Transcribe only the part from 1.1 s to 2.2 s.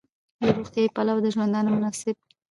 د ژوندانه مناسب